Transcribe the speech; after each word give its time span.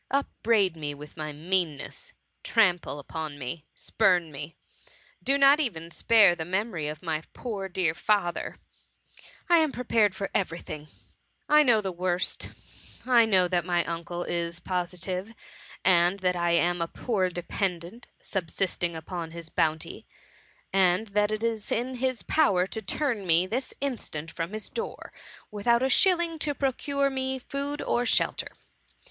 Upbraid 0.09 0.75
me 0.75 0.95
with 0.95 1.15
my 1.15 1.31
meanness— 1.31 2.11
trample 2.43 2.97
upon 2.97 3.37
me— 3.37 3.65
spurn 3.85 4.31
me 4.31 4.55
—do 5.21 5.37
not 5.37 5.59
even 5.59 5.91
spare 5.91 6.33
the 6.33 6.43
memory 6.43 6.87
of 6.87 7.03
my 7.03 7.21
poor 7.33 7.69
dear 7.69 7.93
father;— 7.93 8.57
I 9.47 9.57
am 9.57 9.71
prepared 9.71 10.15
for 10.15 10.31
every 10.33 10.57
thing; 10.57 10.87
I 11.47 11.61
know 11.61 11.81
the 11.81 11.91
worst; 11.91 12.49
I 13.05 13.25
know 13.25 13.47
that 13.49 13.63
my 13.63 13.85
uncle 13.85 14.23
is 14.23 14.59
posi 14.59 14.99
tive, 14.99 15.35
and 15.85 16.17
that 16.21 16.35
I 16.35 16.53
am 16.53 16.81
a 16.81 16.87
poor 16.87 17.29
dependant, 17.29 18.07
subsisting 18.23 18.95
upon 18.95 19.29
his 19.29 19.49
bounty, 19.49 20.07
and 20.73 21.09
that 21.09 21.29
it 21.31 21.43
is 21.43 21.71
in 21.71 21.97
his 21.97 22.23
power 22.23 22.65
to 22.65 22.81
turn 22.81 23.27
me 23.27 23.45
this 23.45 23.71
instant 23.81 24.31
from 24.31 24.51
his 24.53 24.67
door, 24.67 25.13
without 25.51 25.83
a 25.83 25.89
shilling 25.89 26.39
to 26.39 26.55
procure 26.55 27.11
me 27.11 27.37
food 27.37 27.83
or 27.83 28.07
shelter. 28.07 28.47